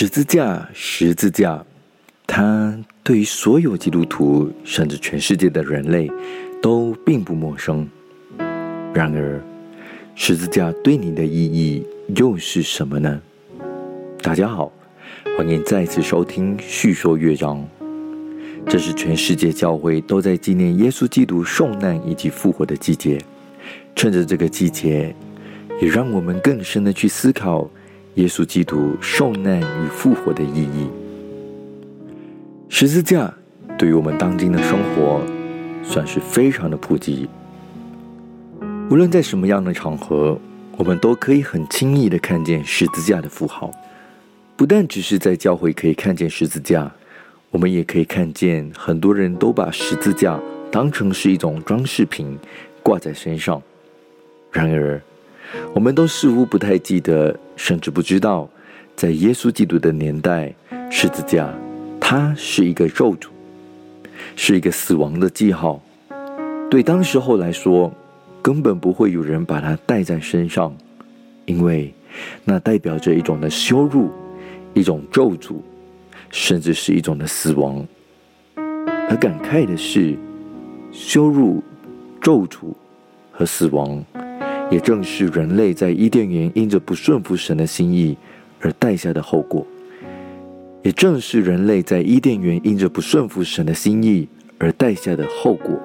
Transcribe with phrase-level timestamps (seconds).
[0.00, 1.60] 十字架，十字架，
[2.24, 6.08] 它对于所有基督徒，甚至全世界的人类，
[6.62, 7.84] 都并不陌生。
[8.94, 9.42] 然而，
[10.14, 11.84] 十字架对你的意义
[12.14, 13.20] 又是什么呢？
[14.22, 14.70] 大家好，
[15.36, 17.58] 欢迎再次收听《叙说乐章》。
[18.68, 23.20] 这是全世界教会都在纪念耶稣基督受难以及复活的季节。
[23.96, 25.12] 趁着这个季节，
[25.82, 27.68] 也让我们更深的去思考。
[28.14, 30.88] 耶稣基督受难与复活的意义，
[32.68, 33.32] 十字架
[33.78, 35.22] 对于我们当今的生活
[35.84, 37.28] 算是非常的普及。
[38.90, 40.38] 无论在什么样的场合，
[40.76, 43.70] 我们都可以很轻易的看见十字架的符号。
[44.56, 46.90] 不但只是在教会可以看见十字架，
[47.50, 50.40] 我们也可以看见很多人都把十字架
[50.72, 52.36] 当成是一种装饰品
[52.82, 53.62] 挂在身上。
[54.50, 55.00] 然而，
[55.74, 58.48] 我们都似乎不太记得，甚至不知道，
[58.94, 60.54] 在耶稣基督的年代，
[60.90, 61.52] 十字架
[62.00, 63.28] 它是一个咒诅，
[64.36, 65.80] 是一个死亡的记号。
[66.70, 67.92] 对当时候来说，
[68.42, 70.74] 根本不会有人把它带在身上，
[71.46, 71.92] 因为
[72.44, 74.10] 那代表着一种的羞辱，
[74.74, 75.56] 一种咒诅，
[76.30, 77.86] 甚至是一种的死亡。
[79.08, 80.14] 而感慨的是，
[80.92, 81.62] 羞辱、
[82.20, 82.74] 咒诅
[83.32, 84.04] 和死亡。
[84.70, 88.16] 也正是人类在伊甸园因着不顺服神的心意
[88.60, 89.66] 而带下的后果。
[90.82, 95.78] 也正是人类在伊甸园因着不顺服神的心意而带下的后果。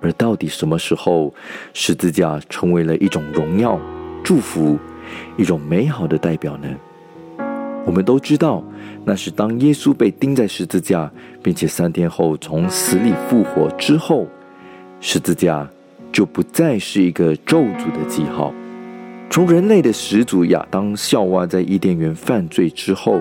[0.00, 1.32] 而到底什么时候
[1.72, 3.80] 十字架成为了一种荣耀、
[4.22, 4.78] 祝福、
[5.36, 6.68] 一种美好的代表呢？
[7.86, 8.62] 我们都知道，
[9.04, 11.10] 那是当耶稣被钉在十字架，
[11.42, 14.26] 并且三天后从死里复活之后，
[15.00, 15.68] 十字架。
[16.14, 18.54] 就不再是一个咒诅的记号。
[19.28, 23.18] 从人类的始祖亚当、夏娃在伊甸园犯罪之后，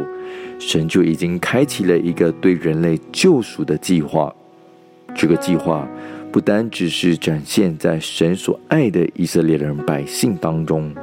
[0.59, 4.31] 神就已经开启了一个对人类救赎的计划。
[5.15, 5.89] 这个计划
[6.31, 10.93] 不单只是展现在神所爱的以色列人百姓当中，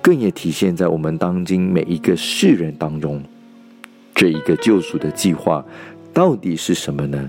[0.00, 3.20] 更也体现在我们当今每一个世人当中。
[4.14, 5.64] 这一个救赎的计划
[6.12, 7.28] 到底是什么呢？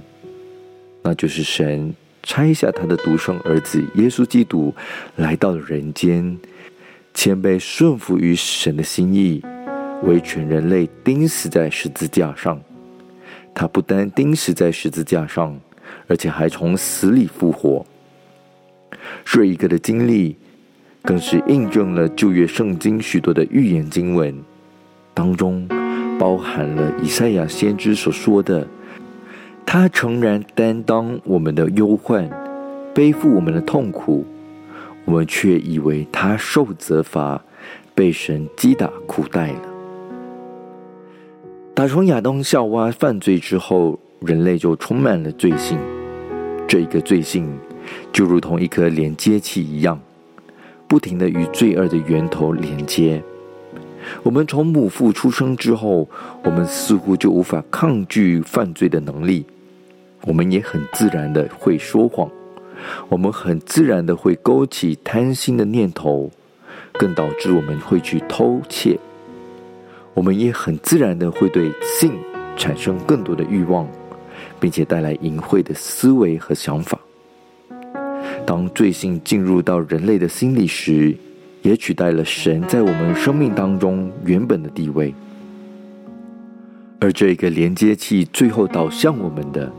[1.01, 1.91] 那就是神。
[2.21, 4.73] 拆下他的独生儿子耶稣基督，
[5.15, 6.37] 来到了人间，
[7.13, 9.41] 谦卑顺服于神的心意，
[10.03, 12.61] 为全人类钉死在十字架上。
[13.55, 15.59] 他不单钉死在十字架上，
[16.07, 17.85] 而且还从死里复活。
[19.25, 20.35] 这一个的经历，
[21.01, 24.37] 更是印证了旧约圣经许多的预言经文，
[25.13, 25.67] 当中
[26.19, 28.67] 包含了以赛亚先知所说的。
[29.71, 32.27] 他诚然担当我们的忧患，
[32.91, 34.25] 背负我们的痛苦，
[35.05, 37.39] 我们却以为他受责罚，
[37.93, 39.61] 被神击打苦待了。
[41.75, 45.77] 打从亚当夏娃犯罪之后，人类就充满了罪性。
[46.67, 47.47] 这一个罪性，
[48.11, 49.99] 就如同一颗连接器一样，
[50.87, 53.21] 不停的与罪恶的源头连接。
[54.23, 56.09] 我们从母腹出生之后，
[56.43, 59.45] 我们似乎就无法抗拒犯罪的能力。
[60.25, 62.29] 我们也很自然的会说谎，
[63.07, 66.29] 我们很自然的会勾起贪心的念头，
[66.93, 68.99] 更导致我们会去偷窃。
[70.13, 72.11] 我们也很自然的会对性
[72.57, 73.87] 产生更多的欲望，
[74.59, 76.99] 并且带来淫秽的思维和想法。
[78.45, 81.15] 当罪性进入到人类的心里时，
[81.61, 85.13] 也取代了神在我们生命当中原本的地位。
[86.99, 89.71] 而这个连接器最后导向我们的。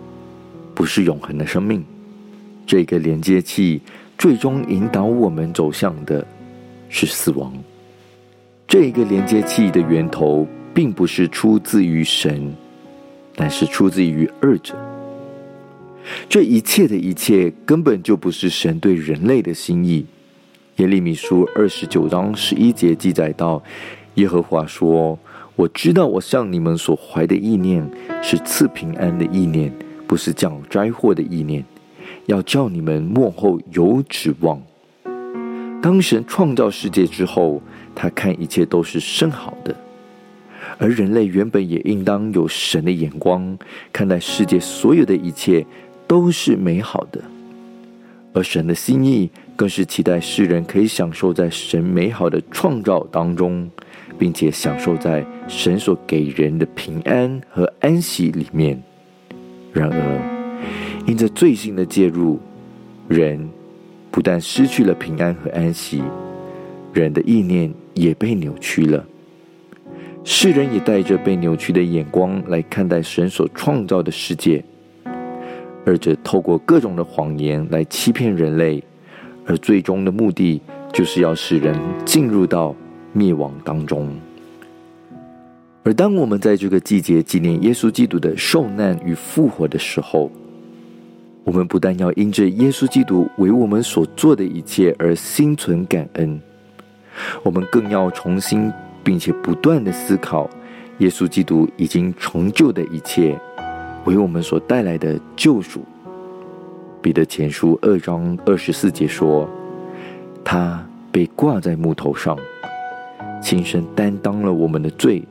[0.80, 1.84] 不是永恒的生命，
[2.66, 3.82] 这个连接器
[4.16, 6.26] 最终引导我们走向的
[6.88, 7.52] 是死亡。
[8.66, 12.50] 这个连接器的源头并不是出自于神，
[13.36, 14.74] 但是出自于二者。
[16.30, 20.06] 这一切的一切根本就不是神对人类的心意。
[20.76, 23.62] 耶利米书二十九章十一节记载到：
[24.14, 25.18] 耶和华说
[25.56, 27.86] ：“我知道我向你们所怀的意念
[28.22, 29.70] 是赐平安的意念。”
[30.10, 31.64] 不是降灾祸的意念，
[32.26, 34.60] 要叫你们幕后有指望。
[35.80, 37.62] 当神创造世界之后，
[37.94, 39.72] 他看一切都是甚好的，
[40.78, 43.56] 而人类原本也应当有神的眼光
[43.92, 45.64] 看待世界，所有的一切
[46.08, 47.22] 都是美好的。
[48.32, 53.70] 而神的心意更是期待世人可以享受在神美好的创造当中，
[54.18, 58.82] 并且享受在神所给人的平安和安息里面。
[59.72, 62.38] 然而，因着罪性的介入，
[63.08, 63.48] 人
[64.10, 66.02] 不但失去了平安和安息，
[66.92, 69.04] 人的意念也被扭曲了。
[70.24, 74.62] 世人也带着被扭曲的眼光来看待神所创造的世界，
[75.86, 78.82] 而这透过各种的谎言来欺骗人类，
[79.46, 80.60] 而最终的目的
[80.92, 81.74] 就是要使人
[82.04, 82.74] 进入到
[83.12, 84.14] 灭亡当中。
[85.82, 90.30] 而当我们在这个季节纪念耶稣基督的受难与复活的时候，
[91.42, 96.38] 我们不但要因着耶稣基督为我们所做的一切而心存感恩，
[97.42, 98.70] 我们更要重新
[99.02, 100.48] 并且不断的思考
[100.98, 103.34] 耶稣基督已经成就的一切
[104.04, 105.80] 为我们所带来的救赎。
[107.00, 109.48] 彼得前书二章二十四节说
[110.44, 112.38] ：“他被挂在木头上，
[113.42, 115.22] 亲身担当了我们的罪。”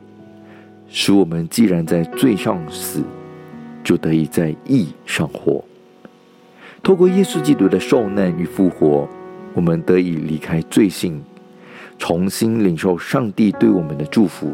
[0.92, 3.02] 使我们既然在罪上死，
[3.84, 5.64] 就得以在义上活。
[6.82, 9.08] 透过耶稣基督的受难与复活，
[9.54, 11.22] 我们得以离开罪性，
[11.96, 14.52] 重新领受上帝对我们的祝福。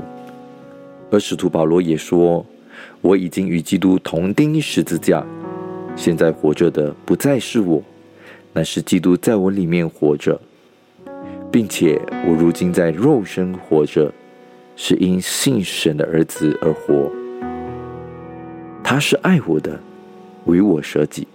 [1.11, 2.45] 而使徒保罗也说
[3.01, 5.25] ：“我已经与基督同钉十字架，
[5.97, 7.83] 现在活着的不再是我，
[8.53, 10.39] 乃是基督在我里面活着，
[11.51, 14.13] 并且我如今在肉身活着。”
[14.79, 17.11] 是因信神的儿子而活，
[18.85, 19.81] 他是爱我的，
[20.45, 21.27] 为我舍己。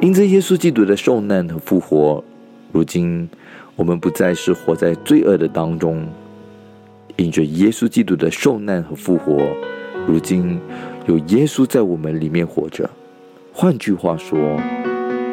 [0.00, 2.22] 因着耶稣基督的受难和复活，
[2.72, 3.28] 如今
[3.76, 6.06] 我们不再是活在罪恶的当中。
[7.14, 9.40] 因着耶稣基督的受难和复活，
[10.08, 10.60] 如今
[11.06, 12.90] 有耶稣在我们里面活着。
[13.52, 14.38] 换句话说，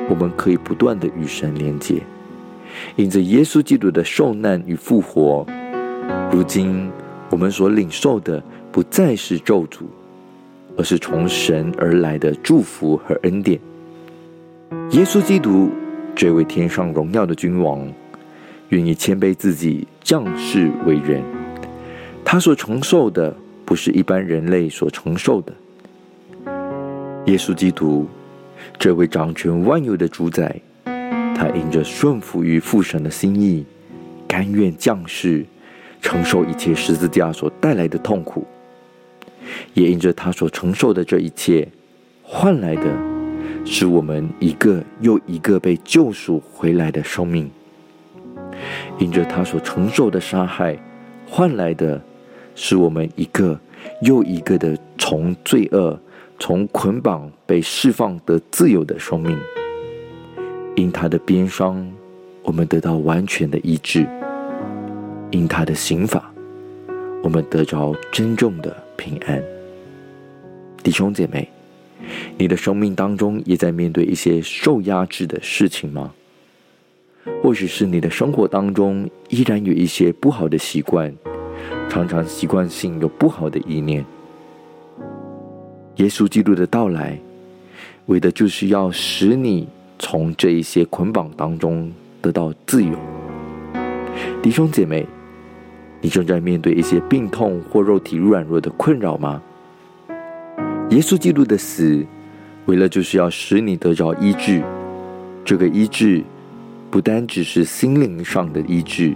[0.07, 2.01] 我们可以不断的与神连接。
[2.95, 5.45] 因着耶稣基督的受难与复活。
[6.31, 6.91] 如今，
[7.29, 9.83] 我们所领受的不再是咒诅，
[10.77, 13.59] 而是从神而来的祝福和恩典。
[14.91, 15.69] 耶稣基督
[16.15, 17.88] 这位天上荣耀的君王，
[18.69, 21.21] 愿意谦卑自己，降世为人。
[22.25, 25.53] 他所承受的不是一般人类所承受的。
[27.25, 28.07] 耶稣基督
[28.79, 33.65] 这位掌权万有的主宰，他因着顺服于父神的心意，
[34.27, 35.45] 甘愿降世。
[36.03, 38.45] 承受一切十字架所带来的痛苦，
[39.73, 41.65] 也因着他所承受的这一切，
[42.21, 42.83] 换来的
[43.65, 47.47] 是我们一个又一个被救赎回来的生命；
[49.00, 50.77] 因着他所承受的杀害，
[51.25, 52.00] 换来的
[52.53, 53.57] 是我们一个
[54.01, 55.97] 又一个的从罪恶、
[56.38, 59.39] 从捆绑被释放得自由的生命。
[60.75, 61.89] 因他的鞭伤，
[62.44, 64.06] 我们得到完全的医治。
[65.33, 66.31] 因他的刑法，
[67.24, 69.44] 我们得着真正的平安。
[70.83, 71.50] 弟兄姐妹，
[72.38, 76.13] 你的生命当中也在面对一些受压制的事情吗？
[77.41, 81.12] 或许是你的生活当中依然有一些不好的习惯，
[81.89, 84.06] 常常习惯性有不好的意念。
[85.95, 87.18] 耶稣基督的到来，
[88.06, 91.91] 为的就是要使你从这一些捆绑当中
[92.21, 92.94] 得到自由。
[94.44, 95.03] 弟兄姐妹。
[96.03, 99.41] 你正在面对一些病痛或肉体软弱的困扰吗？
[100.89, 102.05] 耶稣基督的死，
[102.66, 104.61] 为了就是要使你得着医治。
[105.45, 106.21] 这个医治，
[106.92, 109.16] 不单只是心灵上的医治，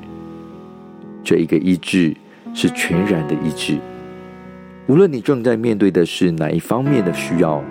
[1.26, 2.16] 这一个医治
[2.54, 3.78] 是全然的医治。
[4.88, 7.62] 无论你正在面对的是哪一方面的需要，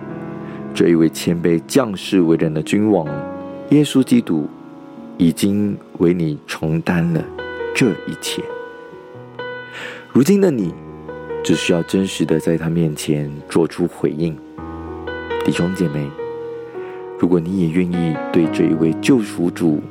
[0.75, 3.07] 这一位谦卑降世为人的君王，
[3.71, 4.47] 耶稣基督，
[5.17, 7.25] 已经为你承担了
[7.75, 8.43] 这一切。
[10.17, 10.73] 如今的你，
[11.45, 14.35] 只需要真实的在他面前做出回应。
[15.45, 16.11] 弟兄姐妹，
[17.19, 19.83] 如果你也愿意对这一位救赎主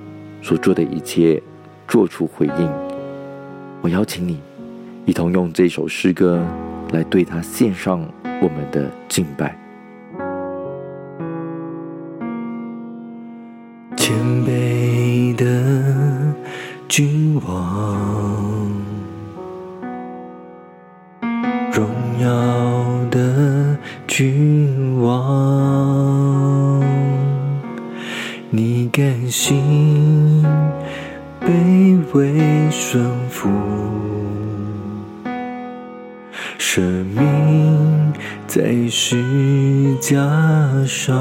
[0.41, 1.39] 所做的一切
[1.87, 2.71] 做出回应，
[3.81, 4.39] 我邀请你
[5.05, 6.43] 一同用这首诗歌
[6.91, 8.03] 来对他献上
[8.41, 9.55] 我们的敬拜。
[13.95, 16.33] 谦卑的
[16.87, 18.04] 君王。
[40.25, 41.15] 的霜，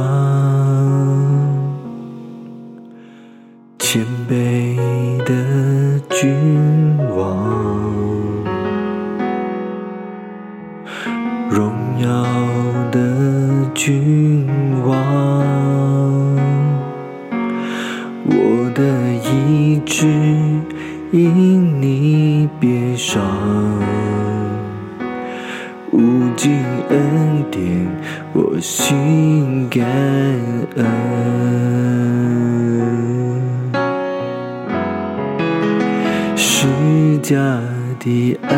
[36.47, 36.67] 施
[37.23, 37.35] 加
[37.99, 38.55] 的爱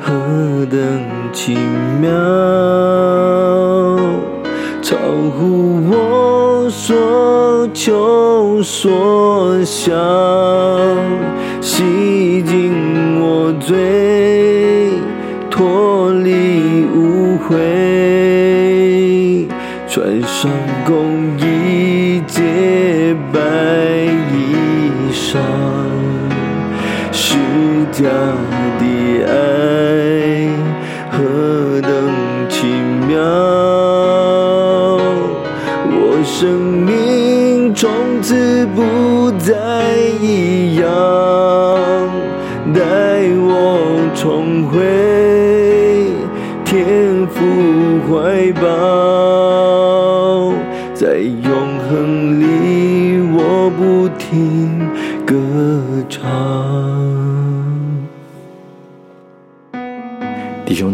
[0.00, 0.80] 何等
[1.32, 1.56] 奇
[2.00, 2.10] 妙，
[4.82, 4.96] 超
[5.38, 9.96] 乎我所求所想，
[11.60, 13.78] 洗净我罪，
[15.48, 19.46] 脱离污秽，
[19.86, 20.50] 穿上
[28.02, 28.08] 家
[28.78, 28.82] 的
[29.26, 30.48] 爱
[31.10, 31.92] 何等
[32.48, 32.64] 奇
[33.06, 33.20] 妙，
[35.92, 36.89] 我生命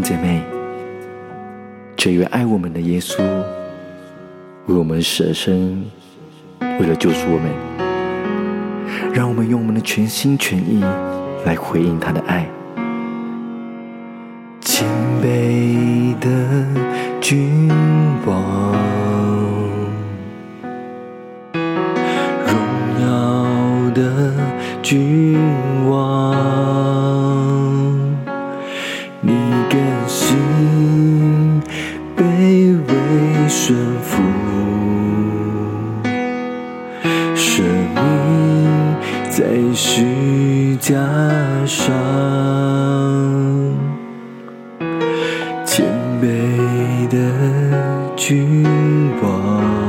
[0.08, 0.40] 姐妹，
[1.96, 3.20] 这位爱我们的耶稣
[4.66, 5.84] 为我们舍身，
[6.60, 10.80] 为了救赎我们，让我们用我们的全心全意
[11.44, 12.46] 来回应他的爱。
[14.60, 14.86] 谦
[15.20, 16.30] 卑的
[17.20, 17.65] 君
[47.08, 48.64] 的君
[49.22, 49.85] 王，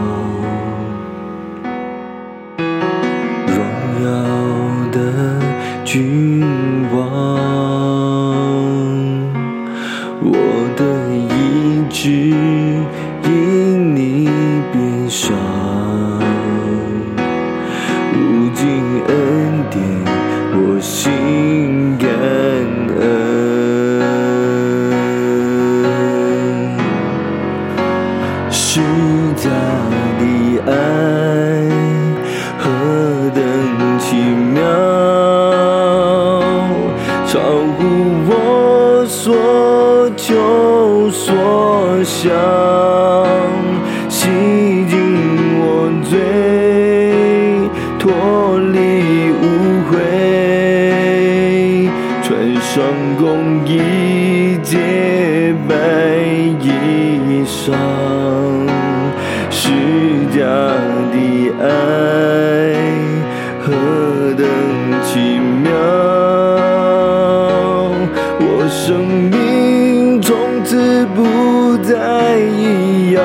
[68.88, 73.22] 生命从此不再一样，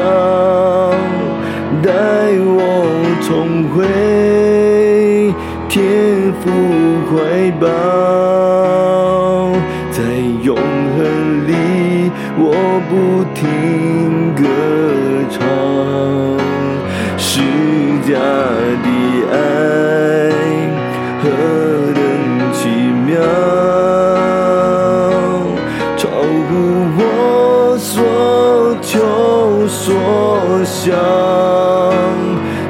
[1.81, 1.92] 带
[2.40, 2.85] 我
[3.23, 3.87] 重回
[5.69, 6.50] 天父
[7.07, 7.69] 怀抱，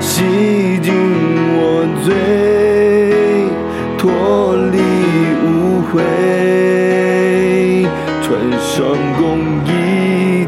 [0.00, 0.92] 洗净
[1.56, 1.60] 我
[2.04, 2.14] 罪，
[3.98, 4.00] 脱
[4.70, 4.78] 离
[5.44, 5.46] 污
[5.92, 5.94] 秽，
[8.22, 8.26] 穿
[8.60, 8.72] 上
[9.18, 9.20] 公
[9.66, 9.68] 衣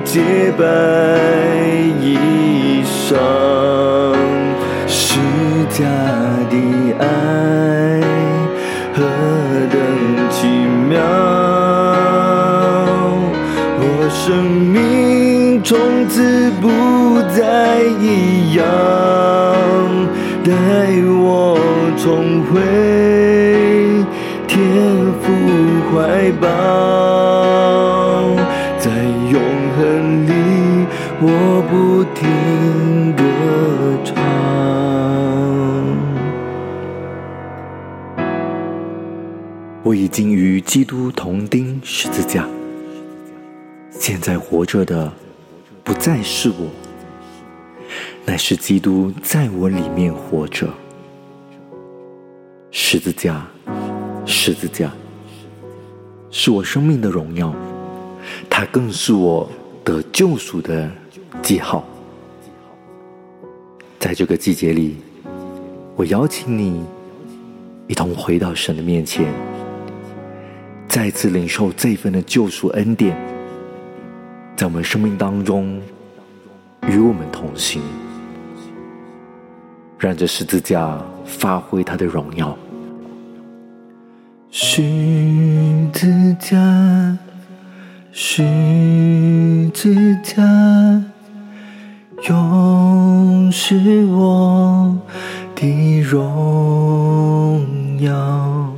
[0.05, 0.13] 洁
[0.59, 0.65] 白
[18.57, 18.65] 样，
[20.45, 20.53] 带
[21.23, 21.59] 我
[21.97, 22.53] 重回
[24.47, 24.55] 天
[25.21, 25.25] 父
[25.91, 25.95] 怀
[26.41, 26.45] 抱，
[28.79, 28.85] 在
[29.31, 29.35] 永
[29.77, 29.81] 恒
[30.27, 30.31] 里
[31.21, 31.27] 我
[31.71, 32.21] 不停
[33.17, 33.23] 歌
[34.05, 34.13] 唱。
[39.83, 42.47] 我已经与基督同钉十字架，
[43.91, 45.13] 现在活着的
[45.83, 46.69] 不再是我，
[48.27, 50.69] 乃是基督在我里面活着。
[52.71, 53.47] 十字架，
[54.25, 54.91] 十字架，
[56.31, 57.55] 是我生命的荣耀，
[58.49, 59.49] 它更是我
[59.85, 60.91] 得救赎的
[61.43, 61.85] 记号。
[63.99, 64.97] 在这个季节里，
[65.95, 66.85] 我邀请你
[67.87, 69.33] 一同回到神的面前，
[70.89, 73.17] 再次领受这份的救赎恩典，
[74.57, 75.81] 在我们生命当中
[76.89, 77.81] 与我们同行，
[80.05, 82.55] 让这十字架发挥它的荣耀。
[84.51, 84.83] 十
[85.95, 87.17] 字架，
[88.13, 88.43] 十
[89.73, 90.43] 字架。
[92.29, 94.95] 永是我
[95.55, 97.63] 的荣
[97.99, 98.77] 耀，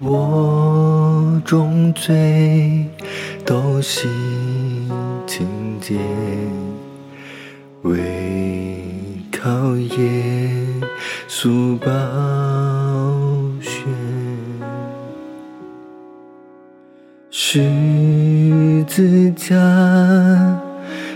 [0.00, 2.84] 我重罪
[3.46, 4.08] 都洗
[5.24, 5.46] 清
[5.80, 5.96] 洁，
[7.82, 8.82] 为
[9.42, 10.50] 靠耶
[11.26, 11.88] 稣宝
[13.62, 13.80] 血，
[17.30, 19.56] 十字架。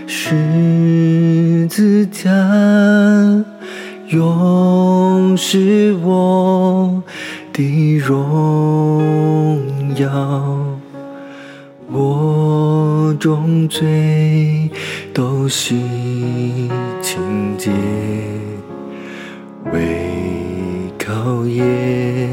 [0.07, 2.31] 十字架，
[4.07, 7.03] 永是我
[7.53, 9.03] 的荣
[9.97, 10.09] 耀，
[11.91, 12.64] 我
[13.13, 14.69] 重罪
[15.13, 15.75] 都是
[17.01, 17.71] 情节，
[19.71, 22.29] 为靠耶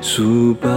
[0.00, 0.68] 稣保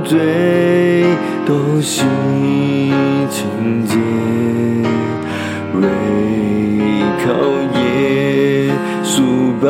[0.00, 1.04] 我重罪
[1.44, 2.04] 都洗
[3.30, 3.94] 清洁，
[5.74, 5.82] 为
[7.22, 7.28] 靠
[7.78, 8.72] 耶
[9.04, 9.68] 稣宝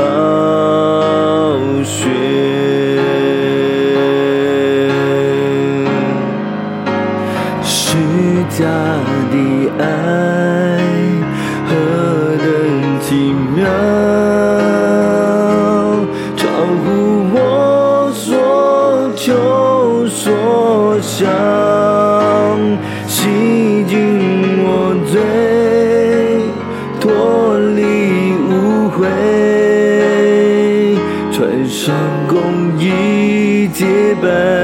[31.70, 33.86] 穿上公义洁
[34.20, 34.59] 白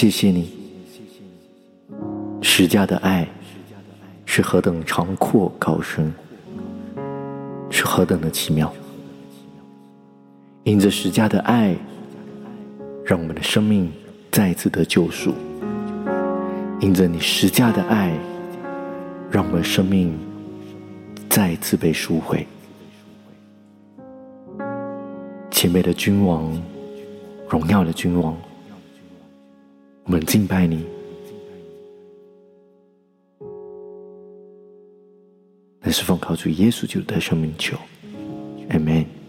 [0.00, 0.50] 谢谢你，
[2.40, 3.28] 十架的爱
[4.24, 6.10] 是何等长阔高深，
[7.68, 8.72] 是何等的奇妙。
[10.64, 11.76] 因着十架的爱，
[13.04, 13.92] 让我们的生命
[14.32, 15.32] 再次得救赎；
[16.80, 18.10] 因着你十架的爱，
[19.30, 20.18] 让我们生命
[21.28, 22.46] 再次被赎回。
[25.50, 26.50] 前辈的君王，
[27.50, 28.34] 荣耀的君王，
[30.10, 30.84] 我们敬拜你。
[35.82, 37.78] 乃是奉靠主耶稣基督的生命求
[38.70, 39.19] ，Amen。